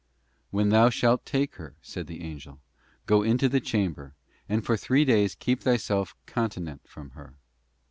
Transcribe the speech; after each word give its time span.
'When 0.49 0.69
thou 0.69 0.89
shalt 0.89 1.27
take 1.27 1.57
her,' 1.57 1.75
said 1.79 2.07
the 2.07 2.23
angel, 2.23 2.59
'go 3.05 3.21
into 3.21 3.47
the 3.47 3.59
chamber, 3.59 4.15
and 4.49 4.65
for 4.65 4.75
three 4.75 5.05
days 5.05 5.35
keep 5.35 5.61
thyself 5.61 6.15
con 6.25 6.49
tinent 6.49 6.79
from 6.87 7.11
her. 7.11 7.35